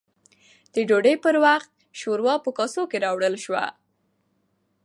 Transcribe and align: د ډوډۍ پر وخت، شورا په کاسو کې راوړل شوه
د 0.73 0.75
ډوډۍ 0.89 1.15
پر 1.25 1.35
وخت، 1.45 1.71
شورا 1.99 2.35
په 2.43 2.49
کاسو 2.57 2.81
کې 2.91 2.97
راوړل 3.05 3.35
شوه 3.45 3.63